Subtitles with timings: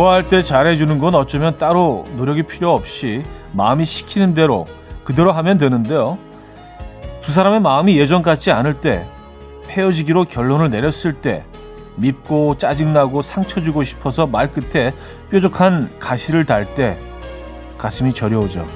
[0.00, 3.22] 좋아할 때 잘해주는 건 어쩌면 따로 노력이 필요 없이
[3.52, 4.64] 마음이 시키는 대로
[5.04, 6.16] 그대로 하면 되는데요.
[7.20, 9.06] 두 사람의 마음이 예전 같지 않을 때,
[9.68, 11.44] 헤어지기로 결론을 내렸을 때,
[11.96, 14.94] 밉고 짜증나고 상처 주고 싶어서 말 끝에
[15.30, 16.96] 뾰족한 가시를 달 때
[17.76, 18.66] 가슴이 저려오죠.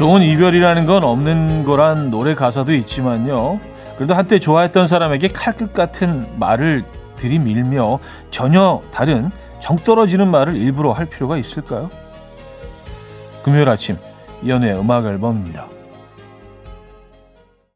[0.00, 3.60] 좋은 이별이라는 건 없는 거란 노래 가사도 있지만요.
[3.96, 6.84] 그래도 한때 좋아했던 사람에게 칼끝 같은 말을
[7.16, 7.98] 들이밀며
[8.30, 11.90] 전혀 다른 정 떨어지는 말을 일부러 할 필요가 있을까요?
[13.42, 13.98] 금요일 아침
[14.42, 15.66] 이연우의 음악 앨범입니다.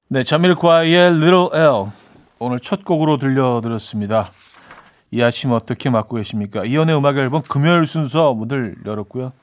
[0.09, 1.91] 네, 자밀과의 Little L
[2.39, 4.31] 오늘 첫 곡으로 들려드렸습니다.
[5.11, 6.65] 이 아침 어떻게 맞고 계십니까?
[6.65, 9.35] 이연의 음악 앨범 금요일 순서 문을 열었고요.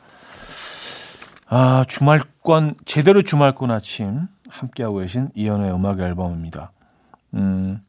[1.47, 6.71] 아, 주말 권, 제대로 주말권 아침 함께하고 계신 이연의 음악 앨범입니다.
[7.35, 7.79] 음,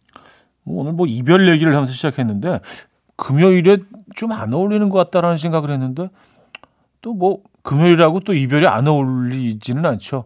[0.63, 2.61] 뭐 오늘 뭐 이별 얘기를 하면서 시작했는데,
[3.17, 3.79] 금요일에
[4.15, 6.09] 좀 안 어울리는 것 같다라는 생각을 했는데,
[7.01, 10.25] 또 뭐, 금요일하고 또 이별이 안 어울리지는 않죠.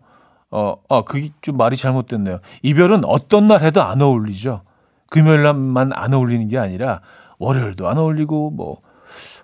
[0.51, 2.39] 어, 아, 그게 좀 말이 잘못됐네요.
[2.63, 4.63] 이별은 어떤 날 해도 안 어울리죠.
[5.11, 7.01] 금요일만 안 어울리는 게 아니라,
[7.39, 8.81] 월요일도 안 어울리고, 뭐,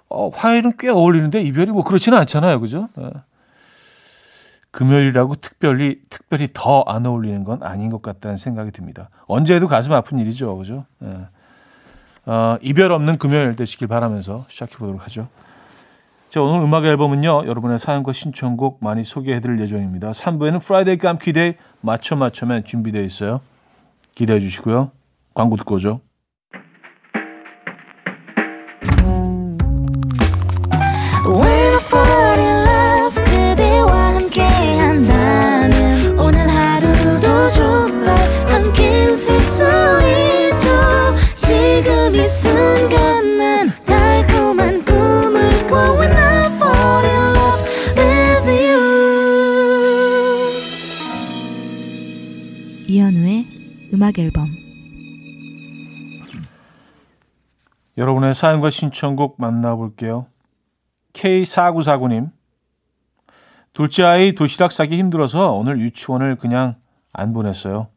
[0.09, 2.61] 어, 화요일은 꽤 어울리는데, 이별이 뭐 그렇지는 않잖아요.
[2.61, 2.89] 그죠?
[2.97, 3.11] 네.
[4.73, 9.09] 금요일이라고 특별히 특별히 더 안 어울리는 건 아닌 것 같다는 생각이 듭니다.
[9.27, 10.85] 언제 해도 가슴 아픈 일이죠, 그죠?
[11.05, 11.29] 예.
[12.25, 15.29] 어, 이별 없는 금요일 되시길 바라면서 시작해 보도록 하죠.
[16.31, 20.13] 자, 오늘 음악 앨범은요, 여러분의 사연과 신청곡 많이 소개해 드릴 예정입니다.
[20.13, 23.41] 3부에는 Friday 깜퀴 Day 맞춰 맞춰면 준비되어 있어요.
[24.15, 24.91] 기대해 주시고요.
[25.35, 26.01] 광고 듣고 오죠.
[53.93, 54.49] 음악 앨범
[57.99, 60.27] 여러분의 사연과 신청곡 만나볼게요.
[61.13, 62.31] K4949님
[63.75, 66.77] 둘째 아이 도시락 싸기 힘들어서 오늘 유치원을 그냥
[67.13, 67.89] 안 보냈어요.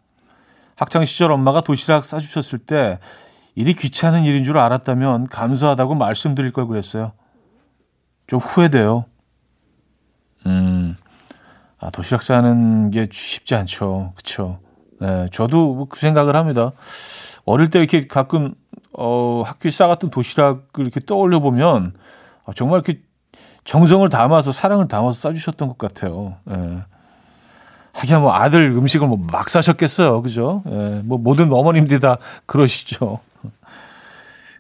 [0.75, 2.99] 학창시절 엄마가 도시락 싸주셨을 때
[3.55, 7.13] 일이 귀찮은 일인 줄 알았다면 감사하다고 말씀드릴 걸 그랬어요.
[8.27, 9.05] 좀 후회돼요.
[10.45, 10.97] 음,
[11.79, 14.11] 아, 도시락 싸는 게 쉽지 않죠.
[14.15, 14.59] 그쵸.
[14.99, 16.71] 네, 저도 뭐 그 생각을 합니다.
[17.45, 18.53] 어릴 때 이렇게 가끔
[18.93, 21.93] 어, 학교에 싸갔던 도시락을 이렇게 떠올려 보면
[22.45, 23.01] 아, 정말 이렇게
[23.65, 26.37] 정성을 담아서 사랑을 담아서 싸주셨던 것 같아요.
[26.49, 26.83] 예.
[27.93, 30.63] 하긴 뭐 아들 음식을 뭐막 싸셨겠어요, 그죠?
[30.67, 31.01] 예.
[31.03, 33.19] 뭐 모든 어머님들이 다 그러시죠.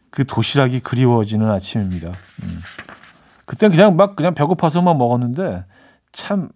[0.09, 2.07] 그 도시락이 그리워지는 아침입니다.
[2.43, 2.61] 음.
[3.45, 5.65] 그땐 그냥 막 그냥 배고파서만 먹었는데
[6.11, 6.49] 참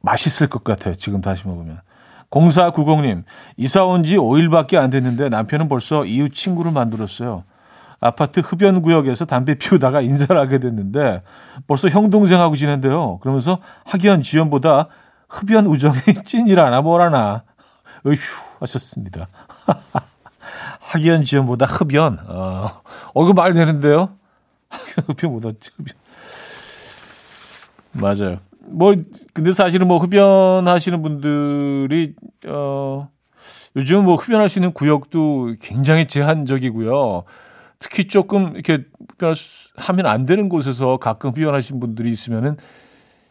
[0.00, 0.94] 맛있을 것 같아요.
[0.94, 1.80] 지금 다시 먹으면.
[2.40, 3.24] 0490님,
[3.56, 7.44] 이사 온 지 5일밖에 안 됐는데 남편은 벌써 이웃 친구를 만들었어요.
[8.00, 11.22] 아파트 흡연 구역에서 담배 피우다가 인사를 하게 됐는데
[11.66, 13.18] 벌써 형 동생하고 지낸대요.
[13.20, 14.88] 그러면서 학연 지연보다
[15.28, 15.96] 흡연 우정이
[16.26, 17.44] 찐이라나 뭐라나
[18.06, 18.16] 으휴
[18.60, 19.28] 하셨습니다.
[20.92, 22.68] 학연 지연보다 흡연 어,
[23.14, 24.10] 어 이거 말 되는데요.
[25.08, 25.96] 흡연보다 흡연
[27.92, 28.38] 맞아요.
[28.66, 28.94] 뭐
[29.32, 32.14] 근데 사실은 뭐 흡연하시는 분들이
[32.46, 33.08] 어
[33.76, 37.24] 요즘 뭐 흡연할 수 있는 구역도 굉장히 제한적이고요.
[37.78, 38.84] 특히 조금 이렇게
[39.18, 42.56] 흡연하면 안 되는 곳에서 가끔 흡연하신 분들이 있으면은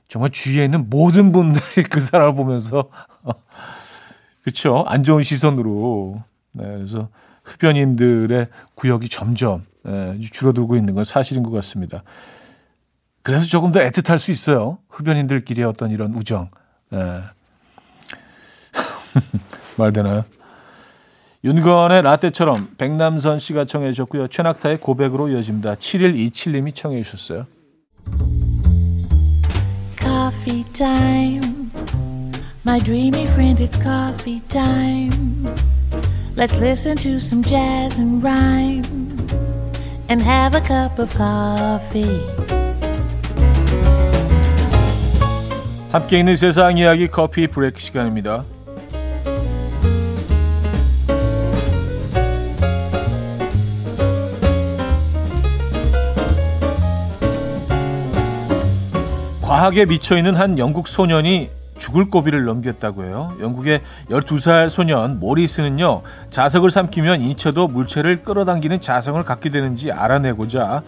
[0.07, 2.89] 정말 주위에 있는 모든 분들이 그 사람을 보면서
[4.43, 6.21] 그렇죠 안 좋은 시선으로
[6.53, 7.09] 네, 그래서
[7.43, 12.03] 흡연인들의 구역이 점점 네, 줄어들고 있는 건 사실인 것 같습니다.
[13.23, 14.79] 그래서 조금 더 애틋할 수 있어요.
[14.89, 16.49] 흡연인들끼리의 어떤 이런 우정.
[16.91, 17.21] 예.
[19.77, 20.25] 말 되나요?
[21.45, 24.27] 윤건의 라떼처럼 백남선 씨가 청해 주셨고요.
[24.27, 25.75] 최낙타의 고백으로 이어집니다.
[25.75, 27.47] 7127님이 청해 주셨어요.
[29.99, 31.71] Coffee time.
[32.65, 35.45] My dreamy friend, it's coffee time.
[36.35, 38.83] Let's listen to some jazz and rhyme
[40.09, 42.62] and have a cup of coffee.
[45.93, 48.43] 함께 있는 세상 이야기 커피 브레이크 시간입니다.
[59.39, 63.35] 과학에 미쳐 있는 한 영국 소년이 죽을 고비를 넘겼다고 해요.
[63.39, 66.01] 영국의 12살 소년 모리스는요,
[66.31, 70.81] 자석을 삼키면 인체도 물체를 끌어당기는 자성을 갖게 되는지 알아내고자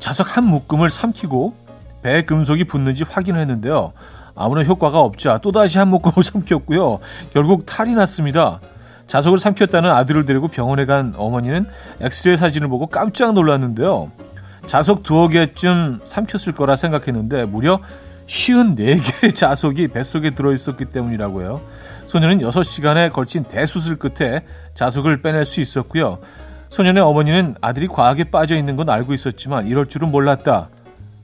[0.00, 1.54] 자석 한 묶음을 삼키고
[2.02, 3.92] 배에 금속이 붙는지 확인했는데요.
[4.34, 7.00] 아무런 효과가 없자 또다시 한 묶음을 삼켰고요.
[7.32, 8.60] 결국 탈이 났습니다.
[9.06, 11.66] 자석을 삼켰다는 아들을 데리고 병원에 간 어머니는
[12.00, 14.10] 엑스레이 사진을 보고 깜짝 놀랐는데요.
[14.66, 17.80] 자석 두어 개쯤 삼켰을 거라 생각했는데 무려
[18.26, 21.60] 54개의 자석이 뱃속에 들어있었기 때문이라고 해요.
[22.06, 24.44] 소녀는 6시간에 걸친 대수술 끝에
[24.74, 26.18] 자석을 빼낼 수 있었고요.
[26.70, 30.68] 소년의 어머니는 아들이 과하게 빠져 있는 건 알고 있었지만 이럴 줄은 몰랐다.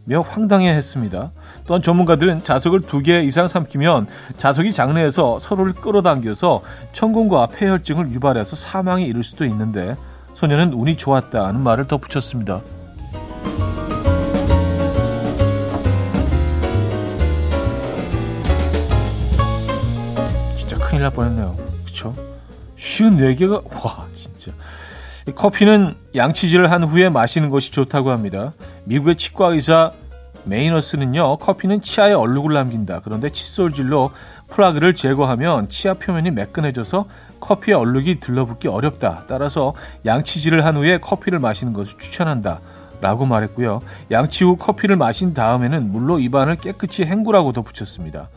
[0.09, 1.33] 며 황당해 했습니다.
[1.67, 4.07] 또한 전문가들은 자석을 두 개 이상 삼키면
[4.39, 6.63] 자석이 장내에서 서로를 끌어당겨서
[6.93, 9.97] 천공과 폐혈증을 유발해서 사망에 이를 수도 있는데
[10.33, 12.63] 소년은 운이 좋았다는 말을 덧붙였습니다.
[20.57, 21.57] 진짜 큰일 날 뻔했네요.
[21.87, 22.13] 그쵸?
[22.77, 24.53] 쉬운 4개가 와 진짜
[25.35, 28.53] 커피는 양치질을 한 후에 마시는 것이 좋다고 합니다.
[28.85, 29.93] 미국의 치과 의사
[30.45, 33.01] 메이너스는요, 커피는 치아에 얼룩을 남긴다.
[33.05, 34.11] 그런데 칫솔질로
[34.49, 37.07] 플라그를 제거하면 치아 표면이 매끈해져서
[37.41, 39.25] 커피에 얼룩이 들러붙기 어렵다.
[39.29, 39.75] 따라서
[40.07, 42.61] 양치질을 한 후에 커피를 마시는 것을 추천한다.
[43.01, 43.81] 라고 말했고요.
[44.11, 48.29] 양치 후 커피를 마신 다음에는 물로 입안을 깨끗이 헹구라고 덧붙였습니다.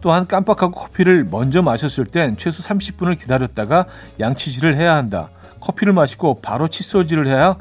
[0.00, 3.86] 또한 깜빡하고 커피를 먼저 마셨을 땐 최소 30분을 기다렸다가
[4.18, 5.28] 양치질을 해야 한다.
[5.60, 7.56] 커피를 마시고 바로 칫솔질을 해야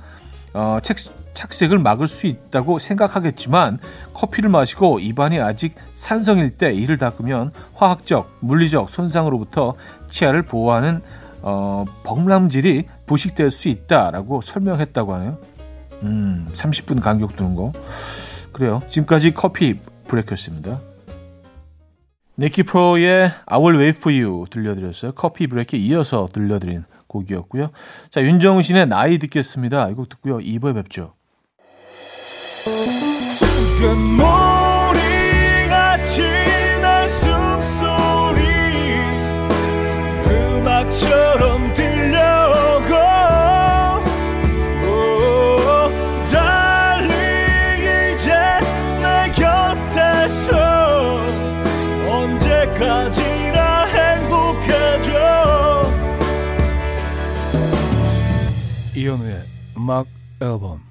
[0.53, 0.97] 어, 책,
[1.33, 3.79] 착색을 막을 수 있다고 생각하겠지만
[4.13, 9.75] 커피를 마시고 입안이 아직 산성일 때 이를 닦으면 화학적, 물리적 손상으로부터
[10.07, 11.01] 치아를 보호하는
[11.41, 15.37] 어, 범람질이 부식될 수 있다라고 설명했다고 하네요.
[16.03, 17.71] 음, 30분 간격 두는 거.
[18.51, 18.81] 그래요.
[18.87, 20.79] 지금까지 커피 브레이크였습니다.
[22.37, 25.11] 니키 프로의 I Will Wait For You 들려드렸어요.
[25.13, 27.71] 커피 브레이크에 이어서 들려드린 곡이었고요.
[28.09, 29.89] 자, 윤정신의 나이 듣겠습니다.
[29.89, 30.37] 이 곡 듣고요.
[30.37, 31.13] 2부에 뵙죠.
[33.81, 34.19] 금
[59.89, 60.05] 음악
[60.39, 60.81] 앨범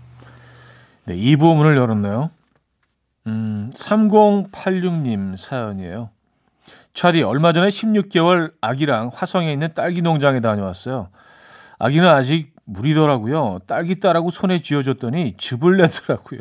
[1.05, 2.31] 네, 2부 문을 열었네요.
[3.29, 6.11] 음, 3086님 사연이에요.
[6.95, 11.11] 차디 얼마 전에 16개월 아기랑 화성에 있는 딸기 농장에 다녀왔어요.
[11.79, 13.61] 아기는 아직 무리더라고요.
[13.69, 16.41] 딸기 따라고 손에 쥐어줬더니 즙을 내더라고요.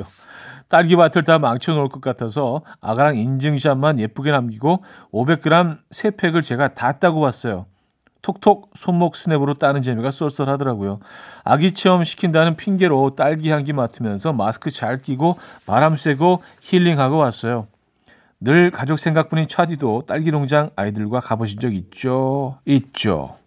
[0.68, 4.83] 딸기밭을 다 망쳐놓을 것 같아서 아가랑 인증샷만 예쁘게 남기고
[5.13, 7.68] 500g 3팩을 제가 다 따고 왔어요.
[8.22, 11.00] 톡톡 손목 스냅으로 따는 재미가 쏠쏠하더라고요.
[11.44, 17.68] 아기 체험 시킨다는 핑계로 딸기 향기 맡으면서 마스크 잘 끼고 바람 쐬고 힐링하고 왔어요.
[18.40, 22.59] 늘 가족 생각뿐인 차디도 딸기 농장 아이들과 가보신 적 있죠?
[22.66, 23.38] 있죠.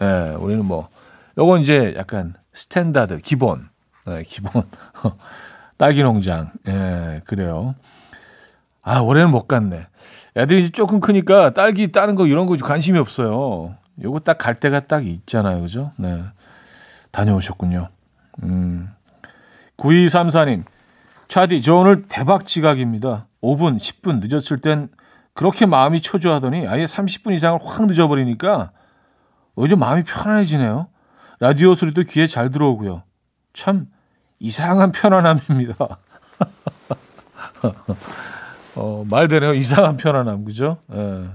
[0.00, 0.88] 예, 네, 우리는 뭐,
[1.36, 3.68] 요건 이제 약간 스탠다드, 기본.
[4.06, 4.62] 네, 기본.
[5.76, 6.52] 딸기 농장.
[6.66, 7.74] 예, 네, 그래요.
[8.88, 9.86] 아, 올해는 못 갔네.
[10.34, 13.76] 애들이 조금 크니까 딸기 따는 거 이런 거 관심이 없어요.
[14.02, 15.60] 요거 딱 갈 때가 딱 있잖아요.
[15.60, 15.92] 그죠?
[15.96, 16.24] 네.
[17.10, 17.88] 다녀오셨군요.
[18.44, 18.88] 음.
[19.76, 20.64] 9234님.
[21.28, 23.26] 차디, 저 오늘 대박 지각입니다.
[23.42, 24.88] 5분, 10분 늦었을 땐
[25.34, 28.70] 그렇게 마음이 초조하더니 아예 30분 이상을 확 늦어버리니까
[29.54, 30.88] 오히려 마음이 편안해지네요.
[31.40, 33.02] 라디오 소리도 귀에 잘 들어오고요.
[33.52, 33.88] 참
[34.38, 35.74] 이상한 편안함입니다.
[38.78, 39.54] 어, 말 되네요.
[39.54, 40.78] 이상한 편안함, 그죠?
[40.94, 41.28] 예.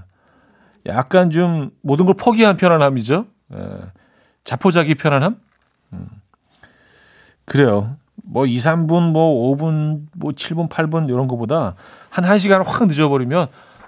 [0.86, 3.26] 약간 좀 모든 걸 포기한 편안함이죠.
[3.54, 3.60] 예.
[4.44, 5.38] 자포자기 편안함?
[5.94, 6.08] 음.
[7.46, 7.98] 그래요.
[8.16, 11.76] 뭐 2, 3분, 뭐 5분, 뭐 7분, 8분 이런 거보다
[12.10, 13.48] 한 1시간 확 늦어버리면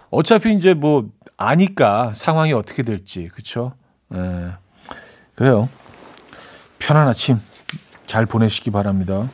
[0.10, 3.30] 어차피 이제 뭐 아니까 상황이 어떻게 될지.
[3.30, 3.74] 그쵸?
[4.14, 4.52] 예.
[5.36, 5.70] 그래요.
[6.80, 7.40] 편한 아침
[8.06, 9.28] 잘 보내시기 바랍니다.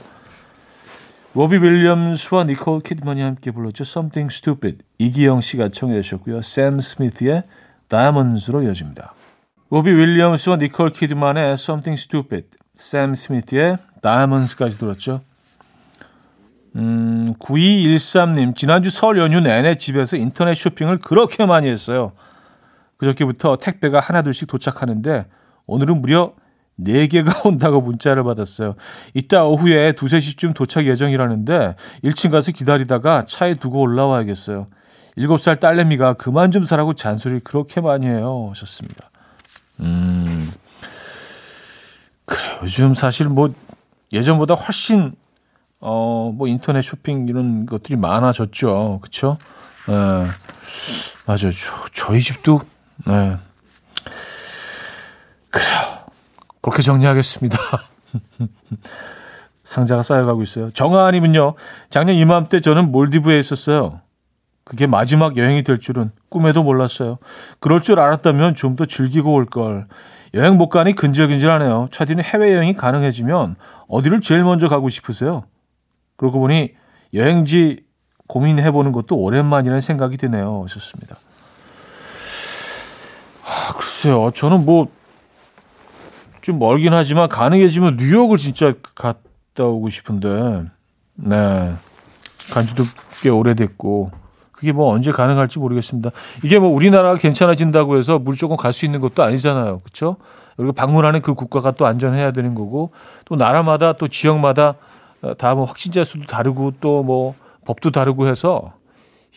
[1.33, 3.83] 로비 윌리엄스와 니콜 키드먼이 함께 불렀죠.
[3.83, 4.79] Something Stupid.
[4.97, 6.41] 이기영 씨가 청해 주셨고요.
[6.41, 7.43] 샘 스미스의
[7.87, 9.13] Diamonds로 이어집니다.
[9.69, 15.21] 로비 윌리엄스와 니콜 키드만의 Something Stupid, 샘 스미스의 Diamonds까지 들었죠.
[16.75, 22.11] 음, 9213님, 지난주 설 연휴 내내 집에서 인터넷 쇼핑을 그렇게 많이 했어요.
[22.97, 25.27] 그저께부터 택배가 하나둘씩 도착하는데
[25.65, 26.33] 오늘은 무려
[26.83, 28.75] 4개가 온다고 문자를 받았어요.
[29.13, 34.67] 이따 오후에 2, 3시쯤 도착 예정이라는데 1층 가서 기다리다가 차에 두고 올라와야겠어요.
[35.17, 38.47] 7살 딸내미가 그만 좀 사라고 잔소리 그렇게 많이 해요.
[38.49, 39.09] 하셨습니다.
[39.81, 40.51] 음,
[42.25, 42.59] 그래요.
[42.63, 43.53] 요즘 사실 뭐
[44.13, 45.13] 예전보다 훨씬
[45.79, 48.99] 어, 뭐 인터넷 쇼핑 이런 것들이 많아졌죠.
[49.01, 49.37] 그쵸?
[49.89, 49.93] 예.
[51.25, 51.51] 맞아요.
[51.51, 52.61] 저, 저희 집도,
[53.05, 53.35] 네.
[55.49, 55.90] 그래요.
[56.61, 57.57] 그렇게 정리하겠습니다.
[59.63, 60.71] 상자가 쌓여가고 있어요.
[60.71, 61.55] 정아님은요,
[61.89, 64.01] 작년 이맘때 저는 몰디브에 있었어요.
[64.63, 67.17] 그게 마지막 여행이 될 줄은 꿈에도 몰랐어요.
[67.59, 69.87] 그럴 줄 알았다면 좀 더 즐기고 올 걸.
[70.33, 71.89] 여행 못 가니 근질근질하네요.
[71.91, 73.55] 차디는 해외여행이 가능해지면
[73.89, 75.43] 어디를 제일 먼저 가고 싶으세요?
[76.15, 76.71] 그러고 보니
[77.13, 77.83] 여행지
[78.27, 80.61] 고민해보는 것도 오랜만이라는 생각이 드네요.
[80.63, 81.17] 하셨습니다.
[83.45, 84.31] 아, 글쎄요.
[84.33, 84.87] 저는 뭐,
[86.41, 90.63] 좀 멀긴 하지만 가능해지면 뉴욕을 진짜 갔다 오고 싶은데,
[91.15, 91.73] 네.
[92.51, 92.83] 간지도
[93.21, 94.11] 꽤 오래됐고,
[94.51, 96.11] 그게 뭐 언제 가능할지 모르겠습니다.
[96.43, 99.79] 이게 뭐 우리나라가 괜찮아진다고 해서 무조건 갈수 있는 것도 아니잖아요.
[99.79, 100.17] 그렇죠?
[100.55, 102.91] 그리고 방문하는 그 국가가 또 안전해야 되는 거고
[103.25, 104.75] 또 나라마다 또 지역마다
[105.37, 107.33] 다 뭐 확진자 수도 다르고 또 뭐
[107.65, 108.73] 법도 다르고 해서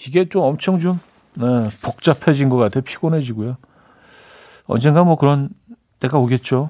[0.07, 1.01] 이게 좀 엄청 좀
[1.35, 2.83] 네, 복잡해진 것 같아요.
[2.83, 3.57] 피곤해지고요.
[4.67, 5.49] 언젠가 뭐 그런
[6.01, 6.69] 때가 오겠죠.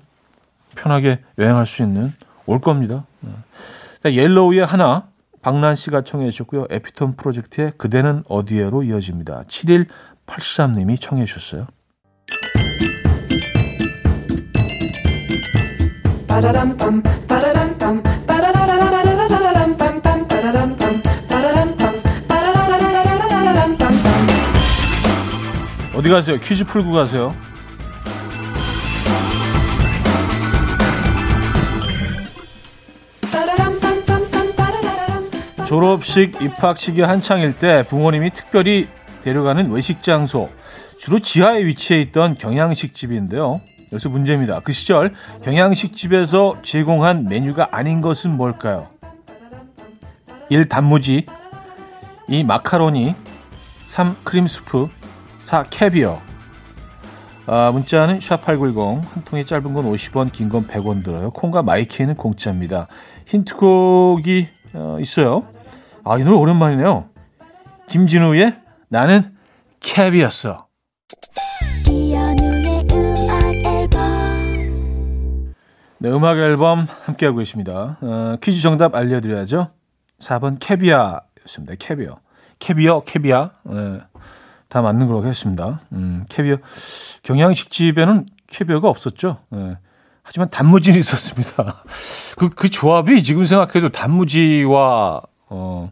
[0.75, 2.13] 편하게 여행할 수 있는
[2.47, 3.05] 올 겁니다.
[3.21, 4.15] 네.
[4.15, 5.09] 옐로우의 하나
[5.41, 6.67] 박란 씨가 청해 주셨고요.
[6.71, 9.43] 에피톤 프로젝트의 그대는 어디에로 이어집니다.
[9.43, 11.67] 7183님이 청해 주셨어요.
[25.97, 26.39] 어디 가세요?
[26.41, 27.35] 퀴즈 풀고 가세요.
[35.75, 38.87] 졸업식, 입학식이 한창일 때 부모님이 특별히
[39.25, 40.49] 데려가는 외식 장소,
[41.01, 43.61] 주로 지하에 위치해 있던 경양식집인데요.
[43.91, 44.61] 여기서 문제입니다.
[44.61, 48.87] 그 시절 경양식집에서 제공한 메뉴가 아닌 것은 뭘까요?
[50.49, 50.69] 1.
[50.69, 51.27] 단무지
[52.29, 52.45] 2.
[52.45, 53.17] 마카로니
[53.85, 54.15] 3.
[54.23, 54.87] 크림수프
[55.41, 55.65] 4.
[55.71, 56.21] 캐비어
[57.47, 61.33] 아, 문자는 샵8910 한 통에 짧은 건 50원 긴 건 100원 들어요.
[61.33, 62.87] 콩과 마이키는 공짜입니다.
[63.27, 65.53] 힌트곡이 어, 있어요.
[66.05, 67.09] 아, 이 노래 오랜만이네요.
[67.89, 69.35] 김진우의 나는
[69.81, 70.67] 캡이었어.
[75.99, 77.97] 네, 음악 앨범 함께하고 계십니다.
[78.03, 79.71] 어, 퀴즈 정답 알려드려야죠.
[80.19, 81.75] 4번 캐비아였습니다.
[81.79, 82.19] 캐비어.
[82.59, 83.51] 캐비어, 캐비아.
[83.65, 84.01] 네,
[84.69, 85.81] 다 맞는 걸로 하겠습니다.
[85.93, 86.59] 음, 캐비어.
[87.23, 89.39] 경양식집에는 캐비어가 없었죠.
[89.51, 89.79] 네.
[90.23, 91.83] 하지만 단무지는 있었습니다.
[92.37, 95.91] 그, 그 조합이 지금 생각해도 단무지와 어,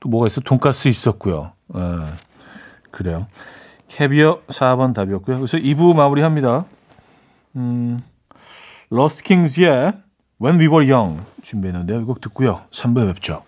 [0.00, 0.40] 또 뭐가 있어?
[0.40, 1.52] 돈가스 있었고요.
[1.74, 1.80] 예,
[2.90, 3.26] 그래요.
[3.88, 5.38] 캐비어 4번 답이었고요.
[5.38, 6.64] 그래서 2부 마무리합니다.
[7.56, 7.98] 음,
[8.90, 9.94] 러스트 킹즈의
[10.40, 12.00] When We Were Young 준비했는데요.
[12.02, 12.62] 이곡 듣고요.
[12.70, 13.42] 3부에 뵙죠.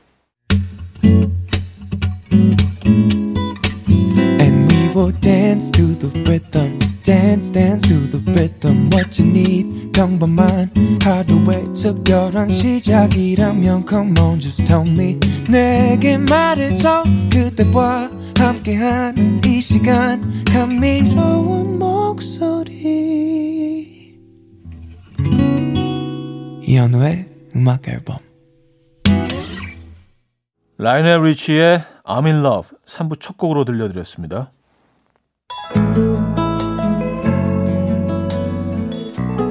[4.41, 6.48] And we will dance to the rhythm.
[7.09, 9.93] Dance dance to the rhythm what you need.
[9.93, 10.71] 평범한
[11.03, 15.19] 하루의 특별한 시작이라면 come on just tell me.
[15.49, 20.45] 내게 말해줘 그대와 함께한 이 시간.
[20.45, 22.77] 감미로운 목소리.
[26.63, 28.19] 이현우의 음악 앨범.
[30.77, 34.53] 라이오넬 리치의 I'm in love 3부 첫 곡으로 들려드렸습니다.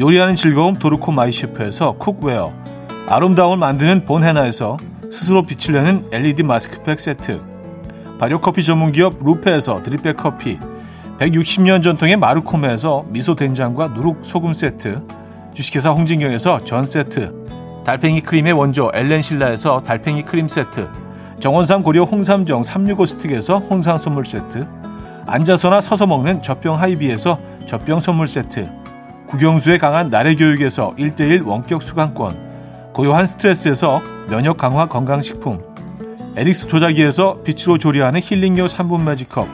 [0.00, 2.52] 요리하는 즐거움 도르코 마이셰프에서 cookware
[3.08, 4.76] 아름다움을 만드는 본헤나에서
[5.10, 7.40] 스스로 빛을 내는 LED 마스크팩 세트
[8.20, 10.56] 발효커피 전문기업 루페에서 drip bag 커피
[11.18, 15.02] 160년 전통의 마르코메에서 미소된장과 누룩소금 세트
[15.54, 20.88] 주식회사 홍진경에서 전 세트 달팽이 크림의 원조 엘렌실라에서 달팽이 크림 세트
[21.40, 24.64] 정원삼 고려 홍삼정 365 스틱에서 홍삼 선물 세트
[25.26, 28.87] 앉아서나 서서 먹는 젖병 하이비에서 젖병 선물 세트
[29.28, 35.62] 국영수의 강한 나래 교육에서 1대1 원격 수강권, 고요한 스트레스에서 면역 강화 건강식품,
[36.34, 39.46] 에릭스 도자기에서 빛으로 조리하는 힐링요 3분 매직컵,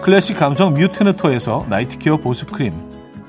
[0.00, 2.72] 클래식 감성 뮤테너토에서 night care 보습 크림,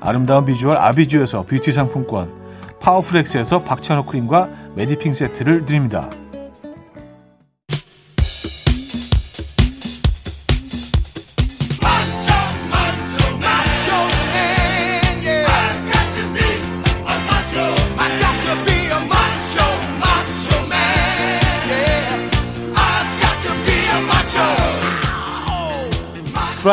[0.00, 2.32] 아름다운 비주얼 아비주에서 뷰티 상품권,
[2.80, 6.08] 파워프렉스에서 박찬호 크림과 메디핑 세트를 드립니다.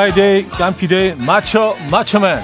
[0.02, 2.40] Friday 깜피데이 macho macho man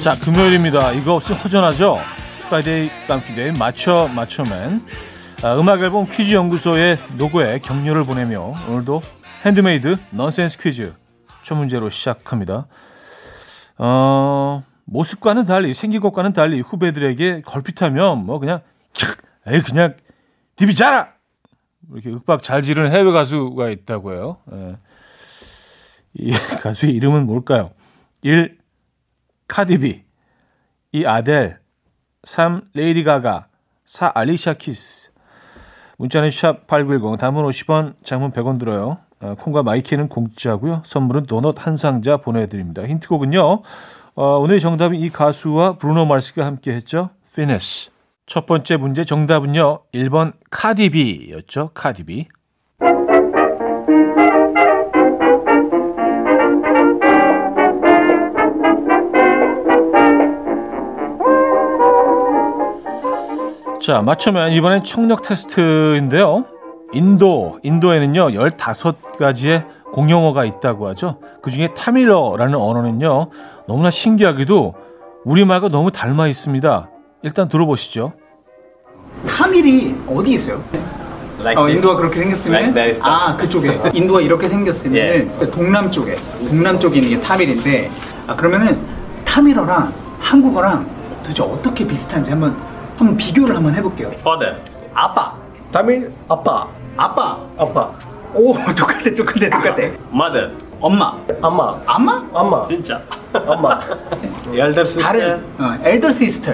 [0.00, 0.90] 자 금요일입니다.
[0.92, 2.00] 이거 없으면 허전하죠?
[2.48, 4.82] Friday 깜피데이 macho macho man
[5.44, 9.02] 아, 음악 앨범 퀴즈 연구소의 노고에 격려를 보내며 오늘도
[9.46, 10.94] 핸드메이드 넌센스 퀴즈
[11.44, 12.66] 첫 문제로 시작합니다.
[13.78, 18.60] 어, 모습과는 달리 생긴 것과는 달리 후배들에게 걸핏하면 뭐 그냥
[19.46, 19.94] 에이 그냥
[20.56, 21.12] 디비 자라
[21.92, 24.38] 이렇게 윽박 잘 지르는 해외 가수가 있다고요.
[24.52, 24.76] 예.
[26.14, 26.32] 이
[26.62, 27.70] 가수의 이름은 뭘까요?
[28.22, 28.58] 1.
[29.46, 30.02] 카디비
[30.92, 31.06] 2.
[31.06, 31.60] 아델
[32.24, 32.62] 3.
[32.74, 33.46] 레이디 가가
[33.84, 34.10] 4.
[34.14, 35.10] 알리샤 키스
[35.98, 38.98] 문자는 샵 8910 단문 50원 장문 100원 들어요.
[39.20, 40.82] 어, 콩과 마이키는 공짜고요.
[40.84, 42.84] 선물은 도넛 한 상자 보내드립니다.
[42.86, 43.62] 힌트곡은요.
[44.14, 47.10] 어, 오늘 정답은 이 가수와 브루노 마스가 함께 했죠.
[47.34, 47.90] 피네스.
[48.26, 49.80] 첫 번째 문제 정답은요.
[49.94, 51.70] 1번 카디비였죠.
[51.74, 52.26] 카디비.
[63.80, 66.44] 자, 맞추면 이번엔 청력 테스트인데요.
[66.92, 71.18] 인도, 인도에는요, 15가지의 공용어가 있다고 하죠.
[71.42, 73.30] 그 중에 타밀러라는 언어는요,
[73.66, 74.74] 너무나 신기하게도
[75.24, 76.88] 우리말과 너무 닮아 있습니다.
[77.22, 78.12] 일단 들어보시죠.
[79.26, 80.62] 타밀이 어디 있어요?
[81.40, 81.68] Like 어.
[81.68, 85.28] 인도가 그렇게 생겼으면 Like 아 그쪽에 인도가 이렇게 생겼으면 예.
[85.50, 86.16] 동남 쪽에
[86.48, 87.90] 동남 쪽에 있는 게 타밀인데
[88.26, 88.78] 아 그러면은
[89.24, 90.86] 타밀어랑 한국어랑
[91.22, 92.56] 도대체 어떻게 비슷한지 한번
[92.96, 94.08] 한번 비교를 한번 해볼게요.
[94.20, 94.56] Father.
[94.94, 95.32] 아빠,
[95.72, 96.66] Tamil apa?
[96.96, 97.92] 아빠, Apa?
[98.34, 99.82] 오 똑같아 똑같아 똑같아.
[100.12, 100.50] Mother.
[100.80, 101.12] 엄마,
[101.42, 101.76] Amma.
[101.86, 102.24] 아마?
[102.34, 102.66] Amma.
[102.68, 103.00] 진짜.
[103.34, 103.78] Amma.
[104.54, 105.02] Elder sister.
[105.02, 106.52] 다른 어, elder sister,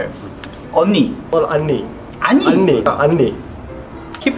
[0.73, 1.85] 언니, Or Anni.
[2.19, 2.83] 아니, Anni.
[3.01, 3.35] Anni.
[4.21, 4.35] hip,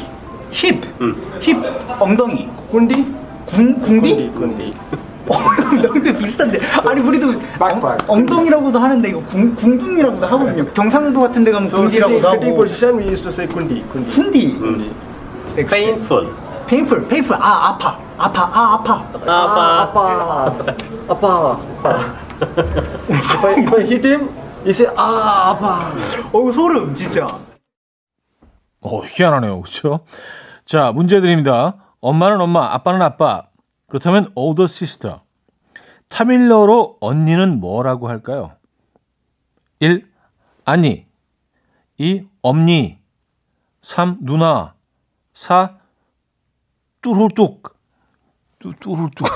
[0.51, 1.17] hip, 음.
[1.41, 1.57] 힙,
[1.99, 3.07] 엉덩이, Kundi.
[3.47, 4.31] 궁, 궁디?
[4.37, 4.73] Kundi.
[5.29, 7.99] 엉덩이도 비슷한데 아니 우리도 빡빡.
[8.09, 12.97] 엉, 덩이라고도 하는데 이거 궁, 궁둥이라고도 하거든요 경상도 같은 데 가면 So sitting 하고 position
[12.99, 13.85] we used to say kundi.
[13.93, 14.11] Kundi.
[14.11, 14.91] 궁디 음.
[15.69, 16.29] Painful.
[16.69, 20.53] 페인풀 아 아파 아파 아 아파 아빠.
[21.09, 21.57] Apa?
[21.81, 22.15] Apa?
[23.09, 24.29] if, I, if I hit him,
[24.63, 25.93] he say ah apa.
[26.33, 27.27] 어우 소름 진짜
[28.81, 29.61] 어, 희한하네요.
[29.63, 30.01] 그렇죠?
[30.65, 31.77] 자, 문제 드립니다.
[32.01, 33.49] 엄마는 엄마, 아빠는 아빠.
[33.89, 35.21] 그렇다면 older sister.
[36.09, 38.53] 타밀러로 언니는 뭐라고 할까요?
[39.81, 40.07] 1.
[40.65, 41.07] 아니
[41.97, 42.29] 2.
[42.43, 42.99] 엄니
[43.83, 44.19] 3.
[44.21, 44.75] 누나
[45.33, 45.78] 4.
[47.03, 47.77] 뚜루뚝
[48.59, 49.27] 뚜, 뚜루뚝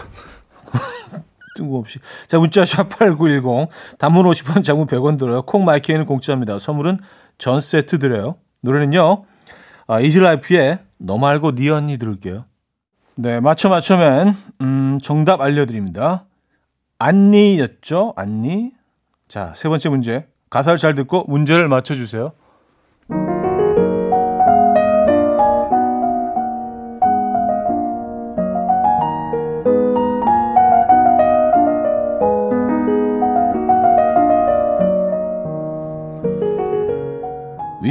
[1.56, 1.98] 뜬금없이.
[2.28, 5.42] 자 문자 샵8910 단문 50원 장문 100원 들어요.
[5.42, 6.58] 콩 마이크에는 공짜입니다.
[6.58, 6.98] 선물은
[7.38, 8.36] 전 세트 드려요.
[8.62, 9.24] 노래는요.
[9.86, 12.46] 아, 이즈라이프의 너 말고 네 언니 들을게요.
[13.16, 14.34] 네 맞춰 맞춰맨.
[14.62, 16.24] 음, 정답 알려드립니다.
[16.98, 18.14] 안니였죠?
[18.16, 18.72] 안니?
[19.28, 20.28] 자 세 번째 문제.
[20.50, 22.32] 가사를 잘 듣고 문제를 맞춰주세요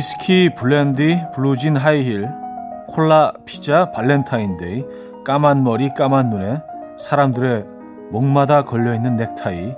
[0.02, 2.28] 위스키, 브랜디, 블루진 하이힐,
[2.88, 4.84] 콜라, 피자, 발렌타인데이,
[5.24, 6.60] 까만 머리, 까만 눈에
[6.98, 7.66] 사람들의
[8.10, 9.76] 목마다 걸려있는 넥타이,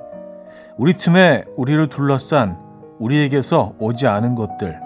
[0.78, 2.58] 우리 틈에 우리를 둘러싼
[3.00, 4.80] 우리에게서 오지 않은 것들,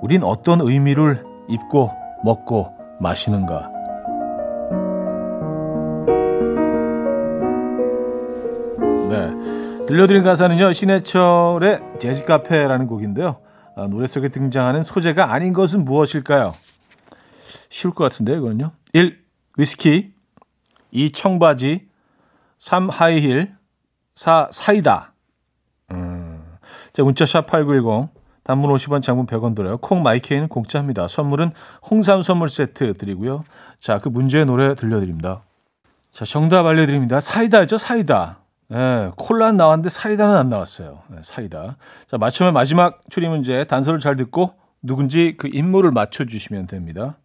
[0.00, 1.92] 우린 어떤 의미를 입고
[2.24, 3.70] 먹고 마시는가.
[9.08, 9.86] 네.
[9.86, 13.36] 들려드린 가사는요, 신해철의 재즈 카페라는 곡인데요.
[13.76, 16.54] 아, 노래 속에 등장하는 소재가 아닌 것은 무엇일까요?
[17.70, 18.72] 쉬울 것 같은데, 이거는요.
[18.92, 19.18] 1.
[19.56, 20.12] 위스키
[20.90, 21.12] 2.
[21.12, 21.88] 청바지
[22.58, 22.88] 3.
[22.90, 23.54] 하이힐
[24.14, 24.48] 4.
[24.50, 25.14] 사이다
[25.90, 26.42] 음.
[26.92, 28.10] 자, 문자 샵 8910
[28.44, 29.78] 단문 50원, 장문 100원 들어요.
[29.78, 31.06] 콩 마이케이는 공짜입니다.
[31.08, 31.52] 선물은
[31.88, 33.44] 홍삼 선물 세트 드리고요.
[33.78, 35.44] 자, 그 문제의 노래 들려드립니다.
[36.10, 37.20] 자, 정답 알려드립니다.
[37.20, 38.41] 사이다였죠, 사이다.
[38.74, 41.02] 예, 콜라 나왔는데 사이다는 안 나왔어요.
[41.08, 41.76] 네, 사이다.
[42.06, 47.18] 자, 맞춤의 마지막 추리 문제 단서를 잘 듣고 누군지 그 인물을 맞춰 주시면 됩니다.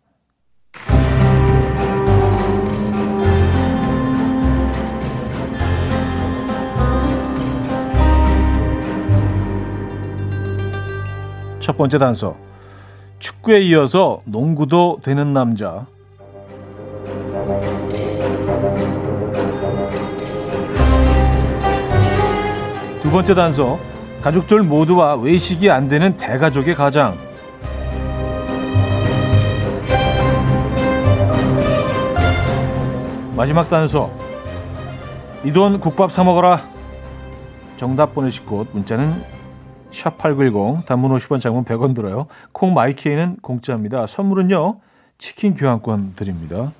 [11.59, 12.37] 첫 번째 단서.
[13.19, 15.87] 축구에 이어서 농구도 되는 남자.
[23.17, 23.79] 번째 단서.
[24.21, 27.17] 가족들 모두와 외식이 안 되는 대가족의 가장.
[33.35, 34.11] 마지막 단서.
[35.43, 36.61] 이 돈 국밥 사 먹어라.
[37.77, 39.23] 정답 보내실 곳 문자는
[39.89, 42.27] 샵8910 단문 50원 장문 100원 들어요.
[42.51, 44.05] 콩 마이케이는 공짜입니다.
[44.05, 44.77] 선물은요.
[45.17, 46.71] 치킨 교환권 드립니다.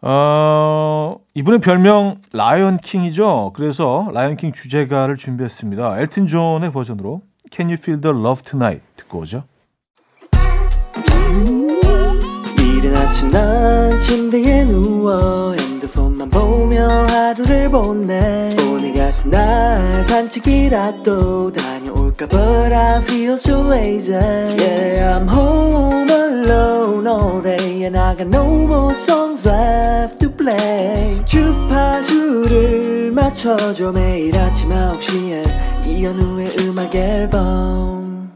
[0.00, 3.52] 어, 이분의 별명 라이언 킹이죠.
[3.54, 6.00] 그래서 라이언 킹 주제가를 준비했습니다.
[6.00, 9.44] 엘튼 존의 버전으로 Can You Feel the Love Tonight 듣고 오죠.
[12.58, 22.72] 이른 아침 난 침대에 누워 핸드폰만 보며 하루를 보내 오늘 같은 날 산책이라도 다녀올까 But
[22.72, 28.94] I feel so lazy Yeah I'm home alone all day And I got no more
[28.94, 38.32] songs left to play 주파수를 맞춰줘 매일 아침 9시에 이현우의 음악 앨범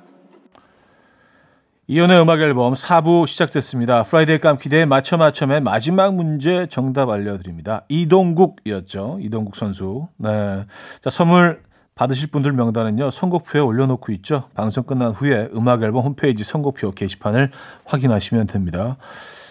[1.89, 4.05] 이현우의 음악 앨범 4부 시작됐습니다.
[4.05, 7.85] Friday 깜퀴대회 맞춰 맞춰의 마지막 문제 정답 알려드립니다.
[7.89, 9.19] 이동국이었죠.
[9.21, 10.09] 이동국 선수.
[10.17, 10.65] 네.
[11.03, 11.61] 자, 선물
[11.95, 13.11] 받으실 분들 명단은요.
[13.11, 14.49] 선곡표에 올려놓고 있죠.
[14.55, 17.51] 방송 끝난 후에 음악 앨범 홈페이지 선곡표 게시판을
[17.85, 18.97] 확인하시면 됩니다.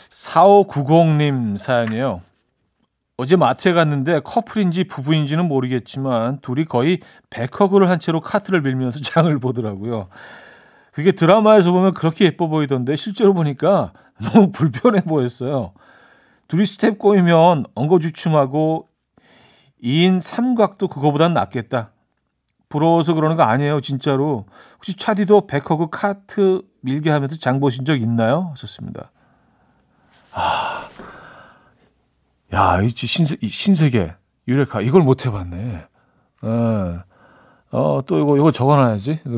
[0.09, 2.21] 4590님 사연이에요.
[3.17, 6.99] 어제 마트에 갔는데 커플인지 부부인지는 모르겠지만 둘이 거의
[7.29, 10.07] 백허그를 한 채로 카트를 밀면서 장을 보더라고요.
[10.91, 13.93] 그게 드라마에서 보면 그렇게 예뻐 보이던데 실제로 보니까
[14.33, 15.73] 너무 불편해 보였어요.
[16.47, 18.87] 둘이 스텝 꼬이면 엉거주춤하고
[19.83, 21.91] 2인 삼각도 그거보단 낫겠다.
[22.71, 24.45] 부러워서 그러는 거 아니에요, 진짜로.
[24.77, 28.47] 혹시 차디도 백허그 카트 밀게 하면서 장 보신 적 있나요?
[28.51, 29.11] 하셨습니다.
[30.33, 30.87] 아,
[32.53, 34.15] 야, 이 신세, 이 신세계
[34.47, 35.85] 유레카 이걸 못 해봤네.
[36.41, 37.03] 어,
[37.71, 39.19] 어, 또 이거 이거 적어놔야지.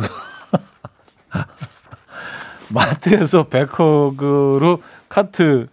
[2.70, 5.68] 마트에서 백허그로 카트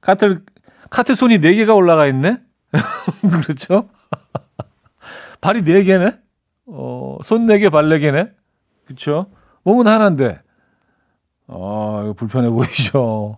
[0.00, 0.42] 카트
[0.90, 2.38] 카트 손이 네 개가 올라가 있네.
[3.42, 3.88] 그렇죠?
[5.40, 6.23] 발이 네 개네.
[6.66, 8.30] 어, 손네 개, 발네 개네.
[8.86, 9.26] 그렇죠?
[9.64, 10.40] 몸은 하나인데.
[11.46, 13.36] 아, 이거 불편해 보이죠.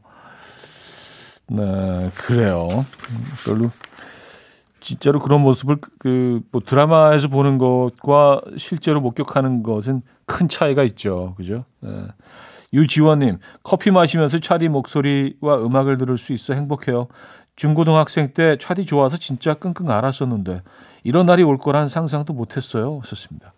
[1.49, 2.69] 네, 그래요.
[3.45, 3.71] 별로
[4.81, 11.35] 진짜로 그런 모습을 그 뭐 드라마에서 보는 것과 실제로 목격하는 것은 큰 차이가 있죠.
[11.37, 11.65] 그죠?
[11.81, 11.91] 네.
[12.73, 17.09] 유지원님, 커피 마시면서 차디 목소리와 음악을 들을 수 있어 행복해요.
[17.57, 20.63] 중고등학생 때 차디 좋아서 진짜 끙끙 앓았었는데
[21.05, 23.01] 이런 날이 올 거란 상상도 못했어요.
[23.05, 23.53] 썼습니다.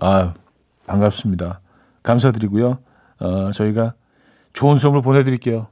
[0.00, 0.32] 아유,
[0.86, 1.60] 반갑습니다.
[2.02, 2.78] 감사드리고요.
[3.20, 3.94] 어, 저희가
[4.52, 5.68] 좋은 선물 보내드릴게요.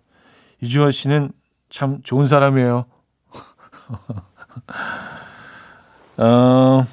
[0.62, 1.33] 유지원 씨는
[1.71, 2.85] 참 좋은 사람이에요.
[6.19, 6.85] 어,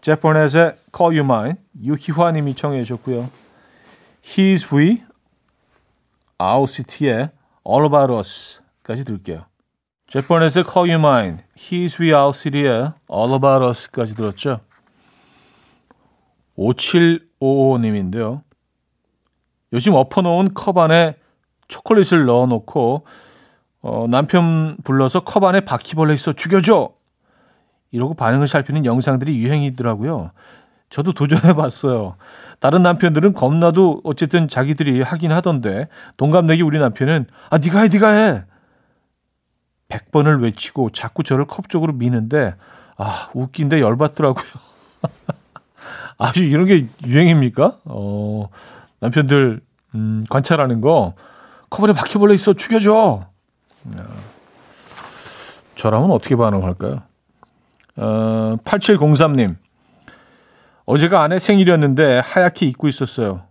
[0.00, 3.28] 제퍼넷의 Call You Mine 유희화 님이 청해 주셨고요.
[4.22, 5.02] He's We,
[6.66, 7.30] City의
[7.70, 9.44] All About Us까지 들을게요.
[10.08, 14.60] 제퍼넷의 Call You Mine, He's We, Our City의 All About Us까지 들었죠.
[16.58, 18.42] 5755님인데요.
[19.72, 21.14] 요즘 엎어놓은 컵 안에
[21.68, 23.06] 초콜릿을 넣어놓고
[23.82, 26.92] 어, 남편 불러서 컵 안에 바퀴벌레 있어 죽여줘
[27.92, 30.32] 이러고 반응을 살피는 영상들이 유행이더라고요.
[30.90, 32.16] 저도 도전해 봤어요.
[32.58, 38.44] 다른 남편들은 겁나도 어쨌든 자기들이 하긴 하던데 동갑내기 우리 남편은 아 네가 해 네가 해
[39.88, 42.54] 100번을 외치고 자꾸 저를 컵 쪽으로 미는데
[42.96, 44.44] 아 웃긴데 열받더라고요.
[46.18, 47.78] 아주 이런 게 유행입니까?
[47.84, 48.48] 어
[49.00, 49.60] 남편들
[49.94, 51.14] 음, 관찰하는 거
[51.70, 53.26] 컵 안에 바퀴벌레 있어 죽여줘.
[55.76, 57.00] 저라면 어떻게 반응할까요?
[57.96, 59.56] 어, 8703님.
[60.90, 63.42] 어제가 아내 생일이었는데 하얗게 잊고 있었어요.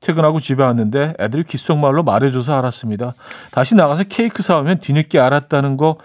[0.00, 3.14] 퇴근하고 집에 왔는데 애들이 귓속말로 말해줘서 알았습니다.
[3.50, 5.98] 다시 나가서 케이크 사오면 뒤늦게 알았다는 거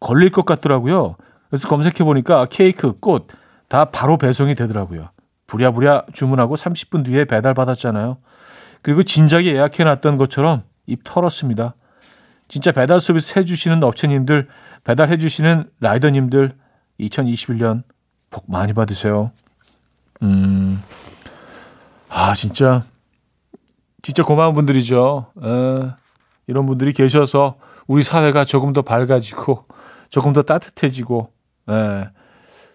[0.00, 1.16] 걸릴 것 같더라고요.
[1.50, 3.28] 그래서 검색해보니까 케이크, 꽃
[3.72, 5.08] 다 바로 배송이 되더라고요.
[5.46, 8.18] 부랴부랴 주문하고 30분 뒤에 배달받았잖아요.
[8.82, 11.74] 그리고 진작에 예약해놨던 것처럼 입 털었습니다.
[12.48, 14.48] 진짜 배달 서비스 해주시는 업체님들
[14.84, 16.52] 배달해 주시는 라이더님들
[17.00, 17.84] 2021년
[18.28, 19.32] 복 많이 받으세요.
[20.22, 20.82] 음.
[22.08, 22.84] 아, 진짜
[24.02, 25.32] 진짜 고마운 분들이죠.
[25.42, 25.90] 에,
[26.46, 27.56] 이런 분들이 계셔서
[27.86, 29.66] 우리 사회가 조금 더 밝아지고
[30.10, 31.32] 조금 더 따뜻해지고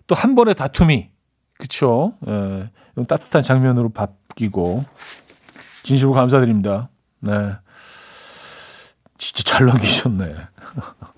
[0.08, 1.10] 또 한 번의 다툼이
[1.60, 2.14] 그쵸?
[2.28, 2.70] 에,
[3.08, 4.86] 따뜻한 장면으로 바뀌고
[5.84, 6.90] 진심으로 감사드립니다.
[7.22, 7.52] 네.
[9.18, 10.36] 진짜 잘 넘기셨네.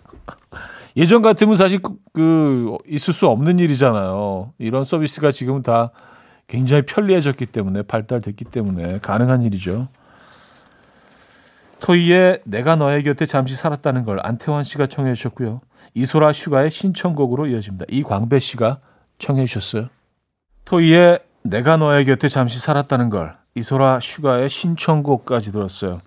[0.97, 4.53] 예전 같으면 사실 그, 그 있을 수 없는 일이잖아요.
[4.57, 5.91] 이런 서비스가 지금은 다
[6.49, 9.87] 굉장히 편리해졌기 때문에 발달됐기 때문에 가능한 일이죠.
[11.79, 15.61] 토이의 내가 너의 곁에 잠시 살았다는 걸 안태환 씨가 청해 주셨고요.
[15.93, 17.85] 이소라 슈가의 신청곡으로 이어집니다.
[17.89, 18.79] 이광배 씨가
[19.19, 19.89] 청해 주셨어요.
[20.65, 26.01] 토이의 내가 너의 곁에 잠시 살았다는 걸 이소라 슈가의 신청곡까지 들었어요.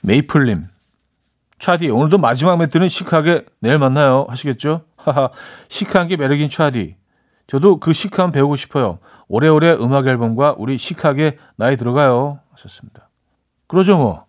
[0.00, 0.68] 메이플님,
[1.58, 4.86] 차디 오늘도 마지막 멘트는 시크하게 내일 만나요 하시겠죠?
[4.96, 5.30] 하하
[5.68, 6.99] 시크한 게 매력인 차디.
[7.50, 9.00] 저도 그 시크함 배우고 싶어요.
[9.26, 13.10] 오래오래 음악 앨범과 우리 시크하게 나이 들어가요 하셨습니다.
[13.66, 14.24] 그러죠 뭐.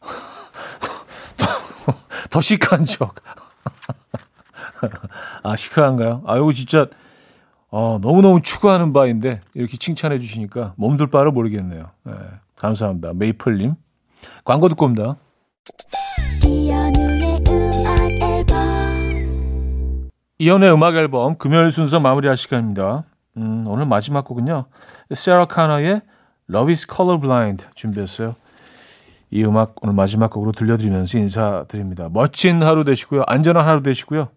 [1.38, 1.46] 더,
[2.30, 3.14] 더 시크한 척.
[5.44, 6.24] 아 시크한가요?
[6.26, 6.86] 아 이거 진짜
[7.70, 11.90] 어, 너무너무 추구하는 바인데 이렇게 칭찬해 주시니까 몸둘 바를 모르겠네요.
[12.02, 12.12] 네,
[12.56, 13.12] 감사합니다.
[13.14, 13.76] 메이플님.
[14.44, 15.14] 광고 듣고 옵니다.
[20.40, 23.04] 이연의 음악 앨범 금요일 순서 마무리할 시간입니다.
[23.36, 24.66] 음, 오늘 마지막 곡은요.
[25.12, 26.02] 세라 카나의
[26.48, 28.36] Love is Colorblind 준비했어요.
[29.30, 32.08] 이 음악 오늘 마지막 곡으로 들려드리면서 인사드립니다.
[32.12, 33.24] 멋진 하루 되시고요.
[33.26, 34.28] 안전한 하루 되시고요.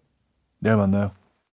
[0.58, 1.12] 내일 만나요.